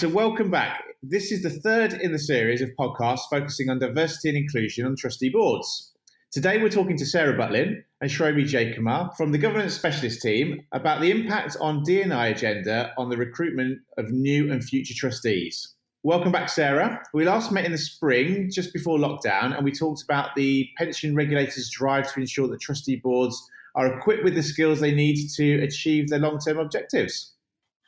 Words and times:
so 0.00 0.08
welcome 0.08 0.50
back. 0.50 0.82
This 1.02 1.30
is 1.30 1.42
the 1.42 1.50
third 1.50 1.92
in 1.92 2.10
the 2.10 2.18
series 2.18 2.62
of 2.62 2.70
podcasts 2.70 3.28
focusing 3.28 3.68
on 3.68 3.80
diversity 3.80 4.30
and 4.30 4.38
inclusion 4.38 4.86
on 4.86 4.96
trustee 4.96 5.28
boards. 5.28 5.92
Today 6.32 6.56
we're 6.56 6.70
talking 6.70 6.96
to 6.96 7.04
Sarah 7.04 7.36
Butlin 7.36 7.82
and 8.00 8.10
Shromi 8.10 8.44
Jaykumar 8.44 9.14
from 9.14 9.30
the 9.30 9.36
governance 9.36 9.74
specialist 9.74 10.22
team 10.22 10.62
about 10.72 11.02
the 11.02 11.10
impact 11.10 11.58
on 11.60 11.82
D&I 11.82 12.28
agenda 12.28 12.94
on 12.96 13.10
the 13.10 13.18
recruitment 13.18 13.80
of 13.98 14.10
new 14.10 14.50
and 14.50 14.64
future 14.64 14.94
trustees. 14.96 15.74
Welcome 16.02 16.32
back, 16.32 16.48
Sarah. 16.48 17.02
We 17.12 17.26
last 17.26 17.52
met 17.52 17.66
in 17.66 17.72
the 17.72 17.76
spring, 17.76 18.50
just 18.50 18.72
before 18.72 18.96
lockdown, 18.96 19.54
and 19.54 19.62
we 19.66 19.70
talked 19.70 20.02
about 20.02 20.34
the 20.34 20.66
pension 20.78 21.14
regulators' 21.14 21.68
drive 21.68 22.10
to 22.14 22.20
ensure 22.20 22.48
that 22.48 22.62
trustee 22.62 23.02
boards 23.04 23.38
are 23.74 23.98
equipped 23.98 24.24
with 24.24 24.34
the 24.34 24.42
skills 24.42 24.80
they 24.80 24.94
need 24.94 25.28
to 25.36 25.62
achieve 25.62 26.08
their 26.08 26.20
long 26.20 26.38
term 26.38 26.58
objectives. 26.58 27.34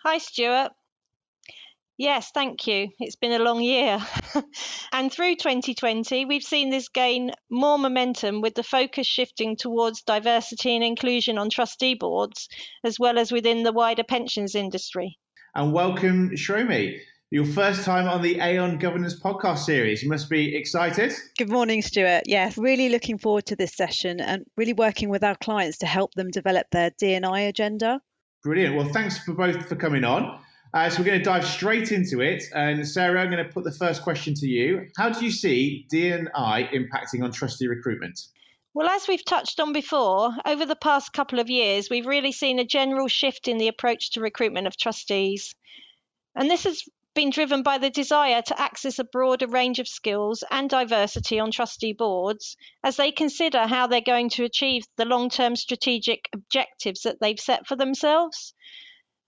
Hi, 0.03 0.19
Stuart. 0.19 0.73
Yes, 2.03 2.32
thank 2.34 2.66
you. 2.66 2.89
It's 2.98 3.14
been 3.14 3.30
a 3.30 3.45
long 3.45 3.61
year. 3.61 4.05
and 4.92 5.12
through 5.12 5.37
2020, 5.37 6.25
we've 6.25 6.42
seen 6.42 6.69
this 6.69 6.88
gain 6.88 7.30
more 7.48 7.78
momentum 7.78 8.41
with 8.41 8.56
the 8.56 8.65
focus 8.65 9.06
shifting 9.06 9.55
towards 9.55 10.02
diversity 10.02 10.75
and 10.75 10.83
inclusion 10.83 11.38
on 11.38 11.48
trustee 11.48 11.95
boards, 11.95 12.48
as 12.83 12.98
well 12.98 13.20
as 13.20 13.30
within 13.30 13.62
the 13.62 13.70
wider 13.70 14.02
pensions 14.02 14.56
industry. 14.56 15.16
And 15.55 15.73
welcome, 15.73 16.30
Shromi 16.30 16.98
your 17.30 17.47
first 17.47 17.84
time 17.84 18.09
on 18.09 18.20
the 18.20 18.41
Aon 18.41 18.78
Governance 18.78 19.19
podcast 19.19 19.59
series. 19.59 20.03
You 20.03 20.09
must 20.09 20.28
be 20.28 20.56
excited. 20.56 21.14
Good 21.39 21.50
morning, 21.50 21.83
Stuart. 21.83 22.25
Yes, 22.27 22.59
really 22.59 22.89
looking 22.89 23.16
forward 23.16 23.47
to 23.47 23.55
this 23.55 23.77
session 23.77 24.20
and 24.20 24.45
really 24.56 24.75
working 24.75 25.09
with 25.09 25.23
our 25.23 25.37
clients 25.37 25.78
to 25.78 25.87
help 25.87 26.12
them 26.14 26.30
develop 26.30 26.66
their 26.73 26.91
D&I 26.98 27.41
agenda. 27.42 28.00
Brilliant. 28.42 28.75
Well, 28.75 28.89
thanks 28.92 29.19
for 29.25 29.34
both 29.34 29.66
for 29.66 29.77
coming 29.77 30.03
on. 30.03 30.41
Uh, 30.75 30.89
so 30.89 31.01
we're 31.01 31.07
going 31.07 31.19
to 31.19 31.25
dive 31.25 31.45
straight 31.45 31.93
into 31.93 32.21
it. 32.21 32.45
And 32.55 32.87
Sarah, 32.87 33.21
I'm 33.21 33.31
going 33.31 33.45
to 33.45 33.53
put 33.53 33.65
the 33.65 33.73
first 33.73 34.03
question 34.03 34.33
to 34.35 34.47
you. 34.47 34.89
How 34.97 35.11
do 35.11 35.25
you 35.25 35.31
see 35.31 35.87
D&I 35.91 36.70
impacting 36.73 37.23
on 37.23 37.31
trustee 37.31 37.67
recruitment? 37.67 38.19
Well, 38.75 38.89
as 38.89 39.06
we've 39.06 39.25
touched 39.25 39.61
on 39.61 39.75
before, 39.75 40.31
over 40.47 40.64
the 40.64 40.77
past 40.77 41.12
couple 41.12 41.39
of 41.41 41.51
years, 41.51 41.91
we've 41.91 42.06
really 42.06 42.33
seen 42.33 42.59
a 42.59 42.64
general 42.64 43.06
shift 43.06 43.47
in 43.48 43.59
the 43.59 43.69
approach 43.69 44.12
to 44.12 44.23
recruitment 44.23 44.67
of 44.67 44.79
trustees. 44.79 45.55
And 46.34 46.51
this 46.51 46.64
has 46.64 46.83
been 47.14 47.29
driven 47.29 47.62
by 47.62 47.77
the 47.77 47.91
desire 47.91 48.41
to 48.41 48.59
access 48.59 48.98
a 48.98 49.05
broader 49.05 49.47
range 49.47 49.79
of 49.79 49.86
skills 49.86 50.42
and 50.51 50.70
diversity 50.70 51.39
on 51.39 51.51
trustee 51.51 51.92
boards 51.92 52.57
as 52.83 52.97
they 52.97 53.12
consider 53.12 53.67
how 53.67 53.86
they're 53.86 54.01
going 54.01 54.31
to 54.31 54.45
achieve 54.45 54.84
the 54.97 55.05
long 55.05 55.29
term 55.29 55.55
strategic 55.55 56.31
objectives 56.33 57.03
that 57.03 57.20
they've 57.20 57.39
set 57.39 57.67
for 57.67 57.77
themselves. 57.77 58.55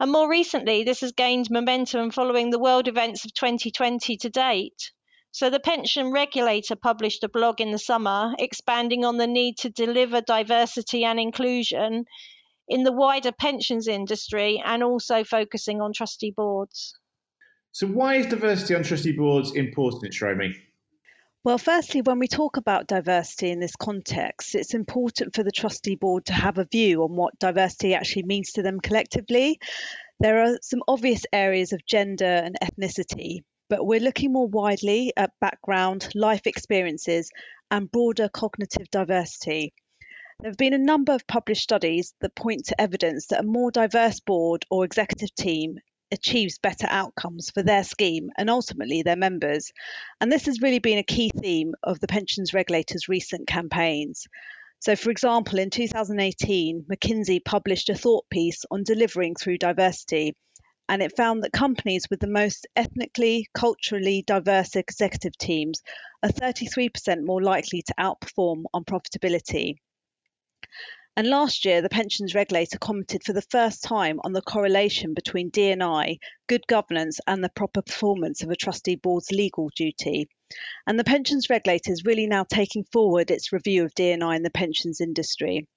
And 0.00 0.11
more 0.11 0.28
recently, 0.28 0.83
this 0.83 1.00
has 1.00 1.12
gained 1.12 1.50
momentum 1.50 2.11
following 2.11 2.50
the 2.50 2.59
world 2.59 2.89
events 2.89 3.25
of 3.25 3.33
2020 3.34 4.17
to 4.17 4.28
date. 4.28 4.92
So, 5.31 5.51
the 5.51 5.61
pension 5.61 6.12
regulator 6.12 6.77
published 6.77 7.25
a 7.25 7.28
blog 7.28 7.61
in 7.61 7.70
the 7.70 7.78
summer 7.78 8.34
expanding 8.39 9.05
on 9.05 9.17
the 9.17 9.27
need 9.27 9.56
to 9.59 9.70
deliver 9.70 10.20
diversity 10.20 11.05
and 11.05 11.19
inclusion 11.19 12.05
in 12.69 12.84
the 12.84 12.92
wider 12.92 13.33
pensions 13.33 13.89
industry 13.89 14.62
and 14.64 14.83
also 14.83 15.25
focusing 15.25 15.81
on 15.81 15.92
trustee 15.92 16.33
boards. 16.36 16.95
So, 17.73 17.86
why 17.86 18.17
is 18.17 18.27
diversity 18.27 18.75
on 18.75 18.84
trustee 18.84 19.12
boards 19.12 19.55
important, 19.55 20.12
Shromi? 20.12 20.55
Well, 21.45 21.59
firstly, 21.59 22.00
when 22.00 22.19
we 22.19 22.27
talk 22.27 22.56
about 22.56 22.87
diversity 22.87 23.50
in 23.50 23.61
this 23.61 23.77
context, 23.77 24.55
it's 24.55 24.73
important 24.73 25.34
for 25.34 25.42
the 25.42 25.53
trustee 25.53 25.95
board 25.95 26.25
to 26.25 26.33
have 26.33 26.56
a 26.56 26.64
view 26.64 27.03
on 27.03 27.17
what 27.17 27.39
diversity 27.39 27.92
actually 27.92 28.23
means 28.23 28.53
to 28.53 28.62
them 28.62 28.81
collectively. 28.81 29.59
There 30.20 30.42
are 30.42 30.59
some 30.62 30.83
obvious 30.89 31.27
areas 31.34 31.75
of 31.75 31.84
gender 31.84 32.25
and 32.25 32.56
ethnicity, 32.62 33.42
but 33.69 33.84
we're 33.84 34.01
looking 34.01 34.33
more 34.33 34.47
widely 34.47 35.12
at 35.19 35.39
background, 35.39 36.09
life 36.14 36.47
experiences, 36.47 37.31
and 37.70 37.92
broader 37.92 38.31
cognitive 38.31 38.91
diversity. 38.91 39.75
There 40.41 40.51
have 40.51 40.56
been 40.56 40.73
a 40.73 40.79
number 40.79 41.13
of 41.13 41.27
published 41.27 41.64
studies 41.64 42.14
that 42.23 42.35
point 42.35 42.64
to 42.68 42.80
evidence 42.80 43.27
that 43.27 43.41
a 43.41 43.47
more 43.47 43.70
diverse 43.70 44.18
board 44.18 44.64
or 44.70 44.86
executive 44.86 45.35
team 45.35 45.77
achieves 46.11 46.59
better 46.59 46.87
outcomes 46.89 47.51
for 47.51 47.63
their 47.63 47.85
scheme 47.85 48.31
and 48.37 48.51
ultimately 48.51 49.03
their 49.03 49.17
members. 49.17 49.73
And 50.20 50.31
this 50.31 50.47
has 50.47 50.63
really 50.63 50.79
been 50.79 50.98
a 50.98 51.03
key 51.03 51.31
theme 51.31 51.75
of 51.83 52.01
the 52.01 52.07
pensions 52.07 52.55
regulator's 52.55 53.09
recent 53.09 53.47
campaigns. 53.47 54.27
So, 54.81 54.97
for 54.97 55.11
example, 55.11 55.59
in 55.59 55.70
2018, 55.70 56.85
McKinsey 56.91 57.45
published 57.45 57.89
a 57.89 57.95
thought 57.95 58.29
piece 58.29 58.65
on 58.70 58.83
delivering 58.83 59.35
through 59.35 59.59
diversity, 59.59 60.35
and 60.89 61.03
it 61.03 61.17
found 61.17 61.42
that 61.42 61.53
companies 61.53 62.07
with 62.11 62.21
the 62.21 62.27
most 62.27 62.67
ethnically, 62.77 63.47
culturally 63.55 64.23
diverse 64.27 64.77
executive 64.77 65.36
teams 65.39 65.81
are 66.23 66.29
33% 66.29 67.25
more 67.25 67.42
likely 67.42 67.83
to 67.83 67.95
outperform 67.98 68.65
on 68.75 68.85
profitability. 68.85 69.77
And 71.17 71.29
last 71.29 71.64
year, 71.64 71.80
the 71.80 71.89
pensions 71.89 72.35
regulator 72.35 72.77
commented 72.77 73.23
for 73.23 73.33
the 73.33 73.42
first 73.42 73.85
time 73.85 74.19
on 74.25 74.33
the 74.33 74.42
correlation 74.42 75.14
between 75.14 75.48
D&I, 75.51 76.19
good 76.48 76.67
governance, 76.67 77.20
and 77.29 77.42
the 77.42 77.51
proper 77.51 77.83
performance 77.83 78.42
of 78.42 78.51
a 78.51 78.57
trustee 78.57 78.97
board's 78.97 79.30
legal 79.30 79.70
duty. 79.77 80.27
And 80.89 80.98
the 80.98 81.05
pensions 81.05 81.48
regulator 81.48 81.92
is 81.92 82.05
really 82.05 82.27
now 82.27 82.42
taking 82.42 82.83
forward 82.92 83.30
its 83.30 83.53
review 83.53 83.85
of 83.85 83.95
D&I 83.95 84.35
in 84.35 84.42
the 84.42 84.51
pensions 84.51 85.01
industry. 85.01 85.69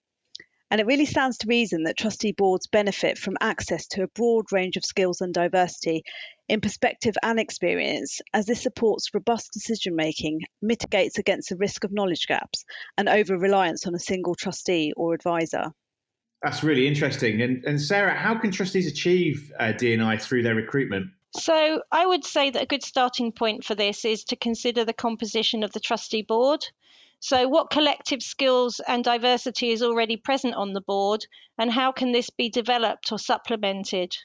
And 0.69 0.81
it 0.81 0.87
really 0.87 1.05
stands 1.05 1.37
to 1.37 1.47
reason 1.47 1.83
that 1.83 1.97
trustee 1.97 2.33
boards 2.33 2.67
benefit 2.67 3.17
from 3.17 3.37
access 3.39 3.87
to 3.87 4.03
a 4.03 4.07
broad 4.07 4.51
range 4.51 4.75
of 4.75 4.83
skills 4.83 5.21
and 5.21 5.33
diversity 5.33 6.03
in 6.49 6.61
perspective 6.61 7.15
and 7.23 7.39
experience, 7.39 8.19
as 8.33 8.45
this 8.45 8.63
supports 8.63 9.13
robust 9.13 9.51
decision 9.53 9.95
making, 9.95 10.41
mitigates 10.61 11.17
against 11.17 11.49
the 11.49 11.57
risk 11.57 11.83
of 11.83 11.93
knowledge 11.93 12.27
gaps, 12.27 12.65
and 12.97 13.07
over 13.07 13.37
reliance 13.37 13.87
on 13.87 13.95
a 13.95 13.99
single 13.99 14.35
trustee 14.35 14.93
or 14.97 15.13
advisor. 15.13 15.71
That's 16.43 16.63
really 16.63 16.87
interesting. 16.87 17.41
And, 17.41 17.63
and 17.65 17.81
Sarah, 17.81 18.13
how 18.13 18.37
can 18.37 18.51
trustees 18.51 18.87
achieve 18.87 19.51
uh, 19.59 19.71
D&I 19.71 20.17
through 20.17 20.43
their 20.43 20.55
recruitment? 20.55 21.07
So, 21.35 21.81
I 21.91 22.05
would 22.05 22.23
say 22.23 22.49
that 22.49 22.63
a 22.63 22.67
good 22.67 22.83
starting 22.83 23.31
point 23.31 23.63
for 23.63 23.75
this 23.75 24.05
is 24.05 24.23
to 24.25 24.35
consider 24.35 24.85
the 24.85 24.93
composition 24.93 25.63
of 25.63 25.71
the 25.71 25.79
trustee 25.79 26.21
board. 26.21 26.61
So, 27.19 27.47
what 27.47 27.71
collective 27.71 28.21
skills 28.21 28.79
and 28.79 29.03
diversity 29.03 29.71
is 29.71 29.81
already 29.81 30.17
present 30.17 30.53
on 30.53 30.73
the 30.73 30.81
board, 30.81 31.25
and 31.57 31.71
how 31.71 31.91
can 31.91 32.11
this 32.11 32.29
be 32.29 32.47
developed 32.47 33.11
or 33.11 33.17
supplemented? 33.17 34.15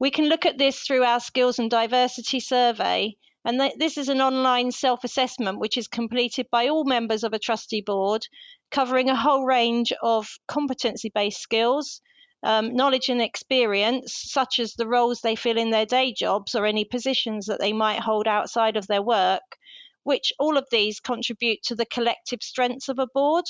We 0.00 0.10
can 0.10 0.28
look 0.28 0.44
at 0.44 0.58
this 0.58 0.80
through 0.80 1.04
our 1.04 1.20
skills 1.20 1.60
and 1.60 1.70
diversity 1.70 2.40
survey, 2.40 3.16
and 3.44 3.60
th- 3.60 3.74
this 3.78 3.96
is 3.96 4.08
an 4.08 4.20
online 4.20 4.72
self 4.72 5.04
assessment 5.04 5.60
which 5.60 5.76
is 5.76 5.86
completed 5.86 6.50
by 6.50 6.66
all 6.66 6.84
members 6.84 7.22
of 7.22 7.32
a 7.32 7.38
trustee 7.38 7.80
board, 7.80 8.26
covering 8.72 9.08
a 9.08 9.14
whole 9.14 9.44
range 9.44 9.92
of 10.02 10.36
competency 10.48 11.10
based 11.14 11.40
skills. 11.40 12.00
Um, 12.42 12.74
knowledge 12.74 13.08
and 13.08 13.22
experience, 13.22 14.12
such 14.14 14.58
as 14.58 14.74
the 14.74 14.88
roles 14.88 15.20
they 15.20 15.36
fill 15.36 15.56
in 15.56 15.70
their 15.70 15.86
day 15.86 16.12
jobs 16.12 16.56
or 16.56 16.66
any 16.66 16.84
positions 16.84 17.46
that 17.46 17.60
they 17.60 17.72
might 17.72 18.00
hold 18.00 18.26
outside 18.26 18.76
of 18.76 18.88
their 18.88 19.00
work, 19.00 19.56
which 20.04 20.32
all 20.38 20.56
of 20.56 20.68
these 20.70 21.00
contribute 21.00 21.62
to 21.64 21.74
the 21.74 21.86
collective 21.86 22.42
strengths 22.42 22.88
of 22.88 22.98
a 22.98 23.08
board. 23.08 23.44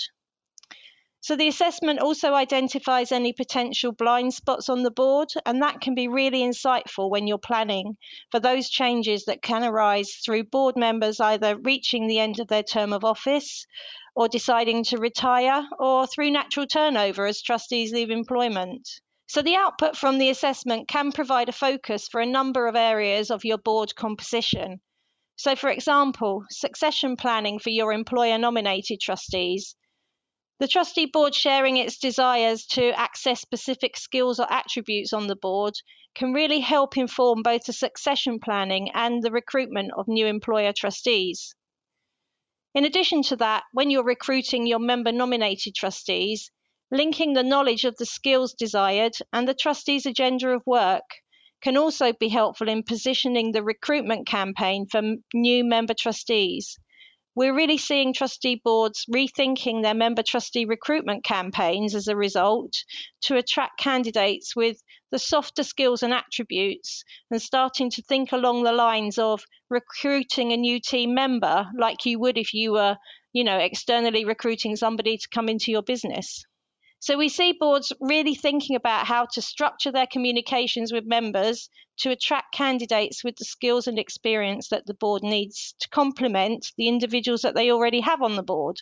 So 1.21 1.37
the 1.37 1.49
assessment 1.49 2.01
also 2.01 2.35
identifies 2.35 3.11
any 3.11 3.33
potential 3.33 3.93
blind 3.93 4.35
spots 4.35 4.69
on 4.69 4.83
the 4.83 4.91
board, 4.91 5.31
and 5.47 5.63
that 5.63 5.81
can 5.81 5.95
be 5.95 6.07
really 6.07 6.41
insightful 6.41 7.09
when 7.09 7.27
you're 7.27 7.39
planning 7.39 7.97
for 8.31 8.41
those 8.41 8.69
changes 8.69 9.25
that 9.25 9.41
can 9.41 9.65
arise 9.65 10.17
through 10.17 10.45
board 10.45 10.77
members 10.77 11.21
either 11.21 11.57
reaching 11.57 12.07
the 12.07 12.19
end 12.19 12.41
of 12.41 12.49
their 12.49 12.63
term 12.63 12.93
of 12.93 13.05
office 13.05 13.67
or 14.15 14.29
deciding 14.29 14.85
to 14.85 14.99
retire 14.99 15.67
or 15.79 16.07
through 16.07 16.31
natural 16.31 16.67
turnover 16.67 17.25
as 17.25 17.41
trustees 17.41 17.91
leave 17.91 18.11
employment. 18.11 19.01
So, 19.27 19.41
the 19.41 19.57
output 19.57 19.97
from 19.97 20.19
the 20.19 20.29
assessment 20.29 20.89
can 20.89 21.11
provide 21.11 21.49
a 21.49 21.53
focus 21.53 22.07
for 22.07 22.21
a 22.21 22.27
number 22.27 22.67
of 22.67 22.77
areas 22.77 23.31
of 23.31 23.47
your 23.47 23.57
board 23.57 23.95
composition, 23.95 24.83
so, 25.37 25.57
for 25.57 25.69
example, 25.69 26.45
succession 26.51 27.17
planning 27.17 27.59
for 27.59 27.71
your 27.71 27.93
employer 27.93 28.39
nominated 28.39 29.01
trustees. 29.01 29.75
The 30.61 30.69
trustee 30.69 31.07
board 31.07 31.35
sharing 31.35 31.77
its 31.77 31.99
desires 31.99 32.65
to 32.67 32.93
access 32.99 33.41
specific 33.41 33.97
skills 33.97 34.39
or 34.39 34.51
attributes 34.53 35.13
on 35.13 35.27
the 35.27 35.35
board 35.35 35.75
can 36.15 36.33
really 36.33 36.61
help 36.61 36.97
inform 36.97 37.43
both 37.43 37.65
the 37.65 37.73
succession 37.73 38.39
planning 38.39 38.91
and 38.95 39.23
the 39.23 39.33
recruitment 39.33 39.91
of 39.97 40.07
new 40.07 40.27
employer 40.27 40.73
trustees. 40.73 41.57
In 42.73 42.85
addition 42.85 43.23
to 43.25 43.37
that, 43.37 43.65
when 43.73 43.91
you're 43.91 44.05
recruiting 44.05 44.67
your 44.67 44.79
member 44.79 45.11
nominated 45.11 45.75
trustees, 45.75 46.53
linking 46.93 47.33
the 47.33 47.43
knowledge 47.43 47.85
of 47.85 47.97
the 47.97 48.07
skills 48.07 48.55
desired 48.55 49.15
and 49.33 49.49
the 49.49 49.55
trustee's 49.55 50.07
agenda 50.07 50.51
of 50.51 50.63
work 50.65 51.05
can 51.64 51.78
also 51.78 52.12
be 52.12 52.28
helpful 52.28 52.69
in 52.69 52.82
positioning 52.82 53.50
the 53.50 53.64
recruitment 53.64 54.26
campaign 54.26 54.87
for 54.87 55.00
new 55.32 55.64
member 55.64 55.94
trustees, 55.94 56.78
We're 57.34 57.56
really 57.56 57.78
seeing 57.78 58.12
trustee 58.12 58.61
boards 58.62 59.06
rethinking 59.12 59.82
their 59.82 59.94
member 59.94 60.22
trustee 60.22 60.66
recruitment 60.66 61.25
campaigns 61.25 61.94
as 61.94 62.06
a 62.06 62.14
result 62.14 62.75
to 63.22 63.37
attract 63.37 63.81
candidates 63.81 64.55
with 64.55 64.76
the 65.11 65.19
softer 65.19 65.64
skills 65.64 66.02
and 66.05 66.12
attributes 66.12 67.02
and 67.31 67.43
starting 67.43 67.90
to 67.90 68.02
think 68.02 68.31
along 68.31 68.62
the 68.62 68.72
lines 68.72 69.19
of 69.19 69.43
recruiting 69.70 70.52
a 70.52 70.56
new 70.56 70.78
team 70.78 71.14
member 71.14 71.66
like 71.76 72.05
you 72.05 72.20
would 72.20 72.38
if 72.38 72.55
you 72.55 72.72
were, 72.72 72.96
you 73.32 73.43
know, 73.43 73.58
externally 73.58 74.25
recruiting 74.25 74.76
somebody 74.76 75.16
to 75.16 75.28
come 75.34 75.49
into 75.49 75.72
your 75.72 75.82
business. 75.82 76.44
So 77.05 77.19
we 77.19 77.29
see 77.29 77.53
boards 77.53 77.93
really 78.01 78.35
thinking 78.35 78.77
about 78.77 79.06
how 79.06 79.27
to 79.35 79.43
structure 79.43 79.93
their 79.93 80.06
communications 80.06 80.91
with 80.91 81.05
members 81.05 81.69
to 81.99 82.11
attract 82.11 82.55
candidates 82.55 83.23
with 83.23 83.37
the 83.37 83.45
skills 83.45 83.87
and 83.87 83.99
experience 83.99 84.69
that 84.69 84.87
the 84.87 84.95
board 84.95 85.23
needs 85.23 85.75
to 85.81 85.89
complement 85.91 86.73
the 86.79 86.89
individuals 86.89 87.43
that 87.43 87.55
they 87.55 87.71
already 87.71 88.01
have 88.01 88.23
on 88.23 88.37
the 88.37 88.43
board. 88.43 88.81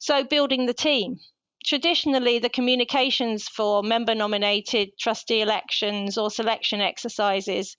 So 0.00 0.24
building 0.24 0.66
the 0.66 0.74
team. 0.74 1.20
Traditionally, 1.64 2.40
the 2.40 2.48
communications 2.48 3.46
for 3.46 3.84
member 3.84 4.16
nominated 4.16 4.98
trustee 4.98 5.40
elections 5.40 6.18
or 6.18 6.32
selection 6.32 6.80
exercises 6.80 7.76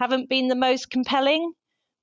haven't 0.00 0.30
been 0.30 0.48
the 0.48 0.54
most 0.54 0.88
compelling, 0.88 1.52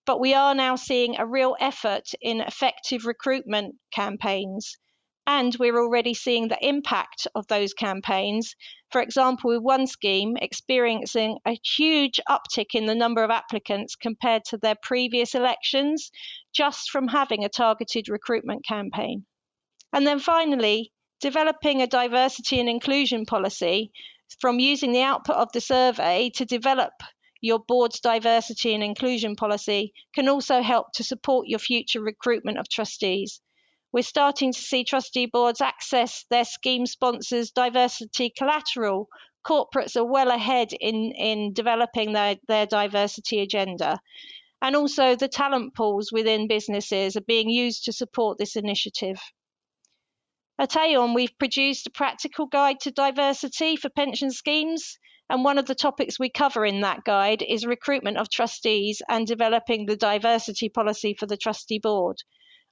but 0.05 0.19
we 0.19 0.35
are 0.35 0.53
now 0.53 0.75
seeing 0.75 1.17
a 1.17 1.25
real 1.25 1.55
effort 1.59 2.11
in 2.21 2.39
effective 2.39 3.07
recruitment 3.07 3.77
campaigns 3.91 4.77
and 5.27 5.55
we're 5.59 5.79
already 5.79 6.13
seeing 6.13 6.47
the 6.47 6.67
impact 6.67 7.27
of 7.33 7.47
those 7.47 7.73
campaigns. 7.73 8.55
For 8.91 9.01
example, 9.01 9.49
with 9.49 9.61
one 9.61 9.87
scheme 9.87 10.37
experiencing 10.37 11.39
a 11.45 11.59
huge 11.77 12.19
uptick 12.29 12.75
in 12.75 12.85
the 12.85 12.93
number 12.93 13.23
of 13.23 13.31
applicants 13.31 13.95
compared 13.95 14.45
to 14.45 14.57
their 14.57 14.75
previous 14.81 15.33
elections, 15.33 16.11
just 16.53 16.91
from 16.91 17.07
having 17.07 17.43
a 17.43 17.49
targeted 17.49 18.07
recruitment 18.07 18.65
campaign. 18.65 19.25
And 19.91 20.05
then 20.05 20.19
finally, 20.19 20.91
developing 21.21 21.81
a 21.81 21.87
diversity 21.87 22.59
and 22.59 22.69
inclusion 22.69 23.25
policy 23.25 23.91
from 24.39 24.59
using 24.59 24.91
the 24.91 25.01
output 25.01 25.37
of 25.37 25.51
the 25.53 25.61
survey 25.61 26.29
to 26.35 26.45
develop 26.45 26.93
your 27.41 27.59
board's 27.59 27.99
diversity 27.99 28.73
and 28.73 28.83
inclusion 28.83 29.35
policy 29.35 29.93
can 30.13 30.27
also 30.27 30.61
help 30.61 30.87
to 30.93 31.03
support 31.03 31.47
your 31.47 31.59
future 31.59 32.01
recruitment 32.01 32.57
of 32.57 32.69
trustees 32.69 33.41
we're 33.95 34.01
starting 34.01 34.51
to 34.51 34.59
see 34.59 34.83
trustee 34.83 35.25
boards 35.25 35.61
access 35.61 36.25
their 36.29 36.43
scheme 36.43 36.85
sponsors' 36.85 37.51
diversity 37.51 38.29
collateral. 38.37 39.07
Corporates 39.47 39.95
are 39.95 40.03
well 40.03 40.31
ahead 40.31 40.73
in, 40.73 41.13
in 41.17 41.53
developing 41.53 42.11
their, 42.11 42.35
their 42.49 42.65
diversity 42.65 43.39
agenda. 43.39 43.97
And 44.61 44.75
also, 44.75 45.15
the 45.15 45.29
talent 45.29 45.75
pools 45.75 46.11
within 46.11 46.49
businesses 46.49 47.15
are 47.15 47.21
being 47.21 47.49
used 47.49 47.85
to 47.85 47.93
support 47.93 48.37
this 48.37 48.57
initiative. 48.57 49.15
At 50.59 50.75
Aon, 50.75 51.13
we've 51.13 51.39
produced 51.39 51.87
a 51.87 51.91
practical 51.91 52.47
guide 52.47 52.81
to 52.81 52.91
diversity 52.91 53.77
for 53.77 53.87
pension 53.87 54.31
schemes. 54.31 54.99
And 55.29 55.45
one 55.45 55.57
of 55.57 55.67
the 55.67 55.75
topics 55.75 56.19
we 56.19 56.29
cover 56.29 56.65
in 56.65 56.81
that 56.81 57.05
guide 57.05 57.41
is 57.41 57.65
recruitment 57.65 58.17
of 58.17 58.29
trustees 58.29 59.01
and 59.07 59.25
developing 59.25 59.85
the 59.85 59.95
diversity 59.95 60.67
policy 60.67 61.15
for 61.17 61.27
the 61.27 61.37
trustee 61.37 61.79
board. 61.79 62.17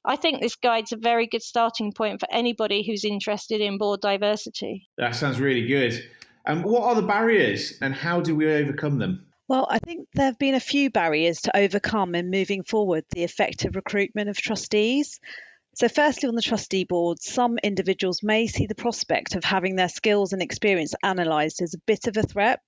I 0.06 0.16
think 0.18 0.42
this 0.42 0.56
guide's 0.56 0.92
a 0.92 0.98
very 0.98 1.28
good 1.28 1.44
starting 1.44 1.94
point 1.94 2.20
for 2.20 2.28
anybody 2.32 2.84
who's 2.84 3.06
interested 3.06 3.62
in 3.62 3.78
board 3.78 4.02
diversity. 4.02 4.90
That 4.98 5.16
sounds 5.16 5.40
really 5.40 5.66
good. 5.66 6.04
And 6.46 6.64
what 6.64 6.84
are 6.84 6.96
the 6.96 7.08
barriers 7.08 7.78
and 7.82 7.94
how 7.94 8.20
do 8.20 8.36
we 8.36 8.52
overcome 8.52 9.00
them? 9.00 9.28
Well, 9.48 9.68
I 9.70 9.80
think 9.80 10.08
there 10.14 10.26
have 10.26 10.40
been 10.40 10.56
a 10.56 10.60
few 10.60 10.90
barriers 10.90 11.42
to 11.42 11.56
overcome 11.56 12.16
in 12.16 12.32
moving 12.32 12.64
forward 12.64 13.06
the 13.12 13.24
effective 13.24 13.76
recruitment 13.76 14.30
of 14.30 14.38
trustees. 14.38 15.20
So, 15.76 15.88
firstly, 15.88 16.30
on 16.30 16.36
the 16.36 16.42
trustee 16.42 16.84
board, 16.84 17.22
some 17.22 17.58
individuals 17.64 18.22
may 18.24 18.48
see 18.48 18.68
the 18.68 18.76
prospect 18.76 19.36
of 19.36 19.44
having 19.44 19.76
their 19.76 19.90
skills 19.90 20.34
and 20.34 20.42
experience 20.42 20.94
analysed 21.02 21.62
as 21.62 21.74
a 21.74 21.82
bit 21.88 22.08
of 22.08 22.18
a 22.18 22.24
threat 22.24 22.60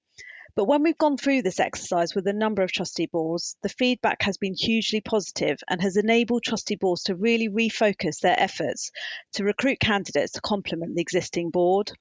but 0.55 0.65
when 0.65 0.83
we've 0.83 0.97
gone 0.97 1.17
through 1.17 1.41
this 1.41 1.59
exercise 1.59 2.15
with 2.15 2.25
a 2.27 2.33
number 2.33 2.61
of 2.61 2.71
trustee 2.71 3.07
boards, 3.07 3.57
the 3.61 3.69
feedback 3.69 4.21
has 4.21 4.37
been 4.37 4.53
hugely 4.53 5.01
positive 5.01 5.57
and 5.67 5.81
has 5.81 5.97
enabled 5.97 6.43
trustee 6.43 6.75
boards 6.75 7.03
to 7.03 7.15
really 7.15 7.49
refocus 7.49 8.19
their 8.21 8.39
efforts 8.39 8.91
to 9.33 9.43
recruit 9.43 9.79
candidates 9.79 10.31
to 10.33 10.41
complement 10.41 10.95
the 10.95 11.01
existing 11.01 11.49
board. 11.49 11.91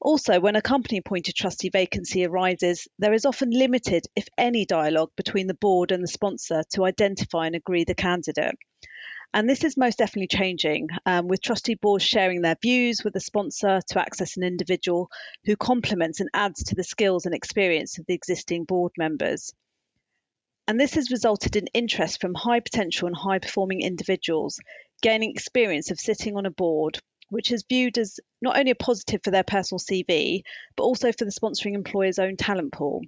Also, 0.00 0.40
when 0.40 0.56
a 0.56 0.62
company 0.62 0.98
appointed 0.98 1.34
trustee 1.34 1.70
vacancy 1.70 2.26
arises, 2.26 2.88
there 2.98 3.14
is 3.14 3.24
often 3.24 3.50
limited, 3.50 4.04
if 4.16 4.26
any, 4.36 4.66
dialogue 4.66 5.10
between 5.16 5.46
the 5.46 5.54
board 5.54 5.92
and 5.92 6.02
the 6.02 6.08
sponsor 6.08 6.62
to 6.74 6.84
identify 6.84 7.46
and 7.46 7.54
agree 7.54 7.84
the 7.84 7.94
candidate. 7.94 8.56
And 9.34 9.48
this 9.48 9.64
is 9.64 9.78
most 9.78 9.96
definitely 9.96 10.26
changing, 10.26 10.88
um, 11.06 11.26
with 11.26 11.40
trustee 11.40 11.74
boards 11.74 12.04
sharing 12.04 12.42
their 12.42 12.56
views 12.60 13.02
with 13.02 13.14
the 13.14 13.20
sponsor 13.20 13.80
to 13.88 14.00
access 14.00 14.36
an 14.36 14.42
individual 14.42 15.10
who 15.46 15.56
complements 15.56 16.20
and 16.20 16.28
adds 16.34 16.62
to 16.64 16.74
the 16.74 16.84
skills 16.84 17.24
and 17.24 17.34
experience 17.34 17.98
of 17.98 18.04
the 18.04 18.14
existing 18.14 18.64
board 18.64 18.92
members. 18.98 19.54
And 20.68 20.78
this 20.78 20.94
has 20.94 21.10
resulted 21.10 21.56
in 21.56 21.66
interest 21.68 22.20
from 22.20 22.34
high 22.34 22.60
potential 22.60 23.06
and 23.06 23.16
high 23.16 23.38
performing 23.38 23.80
individuals 23.80 24.60
gaining 25.00 25.30
experience 25.30 25.90
of 25.90 25.98
sitting 25.98 26.36
on 26.36 26.46
a 26.46 26.50
board, 26.50 27.00
which 27.30 27.50
is 27.50 27.64
viewed 27.66 27.96
as 27.96 28.20
not 28.42 28.58
only 28.58 28.70
a 28.70 28.76
positive 28.76 29.22
for 29.24 29.30
their 29.30 29.42
personal 29.42 29.78
CV, 29.78 30.42
but 30.76 30.84
also 30.84 31.10
for 31.10 31.24
the 31.24 31.32
sponsoring 31.32 31.74
employer's 31.74 32.18
own 32.18 32.36
talent 32.36 32.72
pool. 32.72 33.00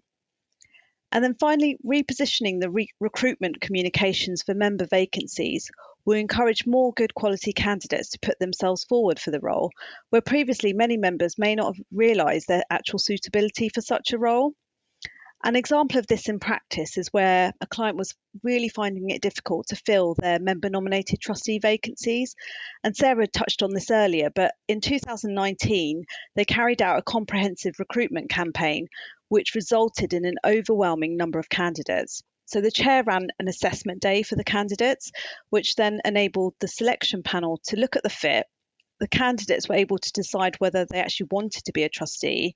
And 1.12 1.22
then 1.22 1.34
finally, 1.34 1.76
repositioning 1.86 2.60
the 2.60 2.70
re- 2.70 2.88
recruitment 2.98 3.60
communications 3.60 4.42
for 4.42 4.54
member 4.54 4.86
vacancies 4.86 5.70
will 6.04 6.16
encourage 6.16 6.66
more 6.66 6.92
good 6.92 7.14
quality 7.14 7.52
candidates 7.52 8.10
to 8.10 8.18
put 8.20 8.38
themselves 8.38 8.84
forward 8.84 9.18
for 9.18 9.30
the 9.30 9.40
role, 9.40 9.70
where 10.10 10.22
previously 10.22 10.72
many 10.72 10.96
members 10.96 11.38
may 11.38 11.54
not 11.54 11.76
have 11.76 11.84
realised 11.92 12.48
their 12.48 12.64
actual 12.70 12.98
suitability 12.98 13.68
for 13.68 13.80
such 13.80 14.12
a 14.12 14.18
role. 14.18 14.52
An 15.46 15.56
example 15.56 15.98
of 15.98 16.06
this 16.06 16.30
in 16.30 16.38
practice 16.38 16.96
is 16.96 17.12
where 17.12 17.52
a 17.60 17.66
client 17.66 17.98
was 17.98 18.14
really 18.42 18.70
finding 18.70 19.10
it 19.10 19.20
difficult 19.20 19.66
to 19.66 19.76
fill 19.76 20.14
their 20.14 20.38
member 20.38 20.70
nominated 20.70 21.20
trustee 21.20 21.58
vacancies. 21.58 22.34
And 22.82 22.96
Sarah 22.96 23.26
touched 23.26 23.62
on 23.62 23.74
this 23.74 23.90
earlier, 23.90 24.30
but 24.30 24.54
in 24.68 24.80
2019, 24.80 26.06
they 26.34 26.46
carried 26.46 26.80
out 26.80 26.98
a 26.98 27.02
comprehensive 27.02 27.74
recruitment 27.78 28.30
campaign 28.30 28.88
which 29.28 29.54
resulted 29.54 30.14
in 30.14 30.24
an 30.24 30.36
overwhelming 30.46 31.18
number 31.18 31.38
of 31.38 31.50
candidates. 31.50 32.22
So 32.46 32.60
the 32.60 32.70
chair 32.70 33.02
ran 33.02 33.28
an 33.38 33.48
assessment 33.48 34.02
day 34.02 34.22
for 34.22 34.36
the 34.36 34.44
candidates, 34.44 35.10
which 35.50 35.76
then 35.76 36.00
enabled 36.04 36.54
the 36.60 36.68
selection 36.68 37.22
panel 37.22 37.60
to 37.68 37.76
look 37.76 37.96
at 37.96 38.02
the 38.02 38.10
fit. 38.10 38.46
The 39.00 39.08
candidates 39.08 39.68
were 39.68 39.74
able 39.74 39.98
to 39.98 40.12
decide 40.12 40.56
whether 40.56 40.84
they 40.84 41.00
actually 41.00 41.28
wanted 41.30 41.64
to 41.64 41.72
be 41.72 41.82
a 41.82 41.88
trustee, 41.88 42.54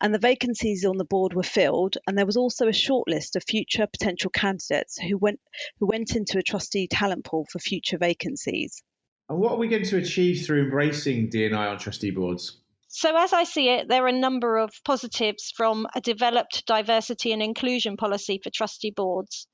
and 0.00 0.12
the 0.12 0.18
vacancies 0.18 0.84
on 0.84 0.98
the 0.98 1.04
board 1.04 1.32
were 1.32 1.42
filled. 1.42 1.96
And 2.06 2.18
there 2.18 2.26
was 2.26 2.36
also 2.36 2.66
a 2.66 2.72
shortlist 2.72 3.36
of 3.36 3.44
future 3.44 3.86
potential 3.86 4.30
candidates 4.30 4.98
who 4.98 5.16
went 5.16 5.40
who 5.78 5.86
went 5.86 6.16
into 6.16 6.38
a 6.38 6.42
trustee 6.42 6.88
talent 6.88 7.24
pool 7.24 7.46
for 7.50 7.58
future 7.58 7.98
vacancies. 7.98 8.82
And 9.28 9.38
what 9.38 9.52
are 9.52 9.58
we 9.58 9.68
going 9.68 9.84
to 9.84 9.96
achieve 9.96 10.44
through 10.44 10.64
embracing 10.64 11.30
D&I 11.30 11.66
on 11.66 11.78
trustee 11.78 12.10
boards? 12.10 12.60
So, 12.98 13.14
as 13.14 13.34
I 13.34 13.44
see 13.44 13.68
it, 13.68 13.88
there 13.88 14.04
are 14.04 14.08
a 14.08 14.12
number 14.26 14.56
of 14.56 14.72
positives 14.82 15.52
from 15.54 15.86
a 15.94 16.00
developed 16.00 16.64
diversity 16.64 17.30
and 17.30 17.42
inclusion 17.42 17.98
policy 17.98 18.40
for 18.42 18.48
trustee 18.48 18.90
boards. 18.90 19.46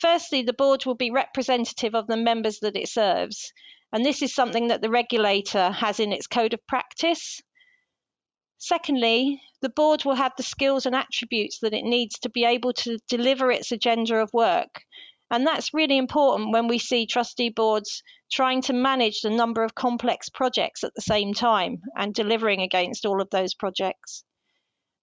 Firstly, 0.00 0.40
the 0.40 0.54
board 0.54 0.86
will 0.86 0.94
be 0.94 1.10
representative 1.10 1.94
of 1.94 2.06
the 2.06 2.16
members 2.16 2.60
that 2.60 2.74
it 2.74 2.88
serves, 2.88 3.52
and 3.92 4.06
this 4.06 4.22
is 4.22 4.34
something 4.34 4.68
that 4.68 4.80
the 4.80 4.88
regulator 4.88 5.70
has 5.70 6.00
in 6.00 6.14
its 6.14 6.26
code 6.26 6.54
of 6.54 6.66
practice. 6.66 7.42
Secondly, 8.56 9.42
the 9.60 9.68
board 9.68 10.06
will 10.06 10.14
have 10.14 10.32
the 10.38 10.42
skills 10.42 10.86
and 10.86 10.96
attributes 10.96 11.58
that 11.58 11.74
it 11.74 11.84
needs 11.84 12.20
to 12.20 12.30
be 12.30 12.46
able 12.46 12.72
to 12.72 12.96
deliver 13.06 13.50
its 13.50 13.70
agenda 13.70 14.16
of 14.16 14.32
work 14.32 14.80
and 15.32 15.46
that's 15.46 15.72
really 15.72 15.96
important 15.96 16.52
when 16.52 16.68
we 16.68 16.78
see 16.78 17.06
trustee 17.06 17.48
boards 17.48 18.02
trying 18.30 18.60
to 18.60 18.74
manage 18.74 19.22
the 19.22 19.30
number 19.30 19.64
of 19.64 19.74
complex 19.74 20.28
projects 20.28 20.84
at 20.84 20.94
the 20.94 21.00
same 21.00 21.32
time 21.32 21.80
and 21.96 22.12
delivering 22.12 22.60
against 22.60 23.06
all 23.06 23.18
of 23.18 23.30
those 23.30 23.54
projects. 23.54 24.24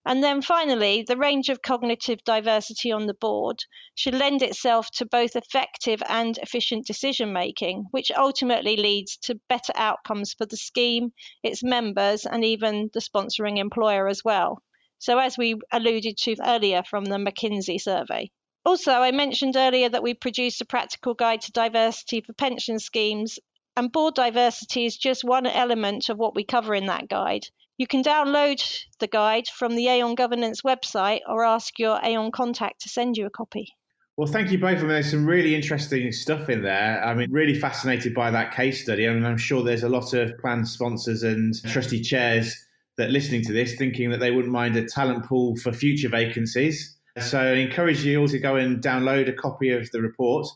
And 0.05 0.24
then 0.24 0.43
finally, 0.43 1.01
the 1.01 1.17
range 1.17 1.50
of 1.50 1.63
cognitive 1.63 2.24
diversity 2.24 2.91
on 2.91 3.07
the 3.07 3.15
board 3.15 3.63
should 3.95 4.13
lend 4.13 4.43
itself 4.43 4.91
to 4.98 5.05
both 5.07 5.36
effective 5.36 6.03
and 6.07 6.38
efficient 6.38 6.86
decision 6.86 7.33
making, 7.33 7.86
which 7.89 8.12
ultimately 8.15 8.77
leads 8.77 9.17
to 9.24 9.41
better 9.50 9.74
outcomes 9.75 10.36
for 10.36 10.45
the 10.45 10.57
scheme, 10.57 11.12
its 11.41 11.63
members, 11.63 12.27
and 12.27 12.45
even 12.45 12.91
the 12.93 13.01
sponsoring 13.01 13.57
employer 13.57 14.07
as 14.07 14.24
well. 14.24 14.62
So, 15.00 15.17
as 15.17 15.39
we 15.39 15.55
alluded 15.71 16.17
to 16.17 16.36
earlier 16.45 16.83
from 16.83 17.05
the 17.05 17.17
McKinsey 17.17 17.81
survey. 17.81 18.29
Also, 18.69 18.91
I 18.91 19.09
mentioned 19.09 19.55
earlier 19.57 19.89
that 19.89 20.03
we 20.03 20.13
produced 20.13 20.61
a 20.61 20.65
practical 20.65 21.15
guide 21.15 21.41
to 21.41 21.51
diversity 21.51 22.21
for 22.21 22.33
pension 22.33 22.77
schemes, 22.77 23.39
and 23.75 23.91
board 23.91 24.13
diversity 24.13 24.85
is 24.85 24.95
just 24.95 25.23
one 25.23 25.47
element 25.47 26.07
of 26.07 26.19
what 26.19 26.35
we 26.35 26.43
cover 26.43 26.75
in 26.75 26.85
that 26.85 27.09
guide. 27.09 27.47
You 27.79 27.88
can 27.88 28.03
download 28.03 28.63
the 28.99 29.07
guide 29.07 29.47
from 29.47 29.75
the 29.75 29.88
Aon 29.88 30.13
Governance 30.13 30.61
website 30.61 31.21
or 31.27 31.43
ask 31.43 31.79
your 31.79 31.99
Aon 32.03 32.29
contact 32.29 32.81
to 32.81 32.89
send 32.89 33.17
you 33.17 33.25
a 33.25 33.31
copy. 33.31 33.73
Well, 34.17 34.31
thank 34.31 34.51
you 34.51 34.59
both. 34.59 34.77
I 34.77 34.81
mean, 34.81 34.89
there's 34.89 35.09
some 35.09 35.25
really 35.25 35.55
interesting 35.55 36.11
stuff 36.11 36.47
in 36.47 36.61
there. 36.61 37.03
I 37.03 37.15
mean, 37.15 37.31
really 37.31 37.55
fascinated 37.55 38.13
by 38.13 38.29
that 38.29 38.53
case 38.53 38.83
study. 38.83 39.07
I 39.07 39.13
mean, 39.15 39.25
I'm 39.25 39.39
sure 39.39 39.63
there's 39.63 39.81
a 39.81 39.89
lot 39.89 40.13
of 40.13 40.38
plan 40.38 40.63
sponsors 40.63 41.23
and 41.23 41.59
trustee 41.63 42.01
chairs 42.01 42.55
that 42.97 43.09
listening 43.09 43.41
to 43.45 43.51
this 43.51 43.73
thinking 43.77 44.11
that 44.11 44.19
they 44.19 44.29
wouldn't 44.29 44.53
mind 44.53 44.75
a 44.75 44.85
talent 44.85 45.25
pool 45.25 45.55
for 45.55 45.73
future 45.73 46.09
vacancies. 46.09 46.97
So 47.19 47.39
I 47.39 47.53
encourage 47.53 48.03
you 48.03 48.21
all 48.21 48.27
to 48.27 48.39
go 48.39 48.55
and 48.55 48.81
download 48.83 49.29
a 49.29 49.33
copy 49.33 49.71
of 49.71 49.89
the 49.91 50.01
report. 50.01 50.47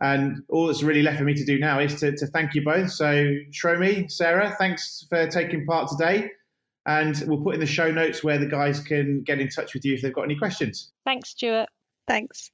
And 0.00 0.42
all 0.48 0.66
that's 0.66 0.82
really 0.82 1.02
left 1.02 1.18
for 1.18 1.24
me 1.24 1.34
to 1.34 1.44
do 1.44 1.58
now 1.58 1.78
is 1.80 1.94
to, 2.00 2.14
to 2.16 2.26
thank 2.26 2.54
you 2.54 2.64
both. 2.64 2.90
So, 2.90 3.34
Shromi, 3.50 4.10
Sarah, 4.10 4.54
thanks 4.58 5.06
for 5.08 5.26
taking 5.28 5.64
part 5.64 5.88
today. 5.88 6.30
And 6.86 7.22
we'll 7.26 7.42
put 7.42 7.54
in 7.54 7.60
the 7.60 7.66
show 7.66 7.90
notes 7.90 8.24
where 8.24 8.38
the 8.38 8.46
guys 8.46 8.80
can 8.80 9.22
get 9.22 9.40
in 9.40 9.48
touch 9.48 9.72
with 9.72 9.84
you 9.84 9.94
if 9.94 10.02
they've 10.02 10.12
got 10.12 10.22
any 10.22 10.36
questions. 10.36 10.90
Thanks, 11.04 11.30
Stuart. 11.30 11.68
Thanks. 12.08 12.50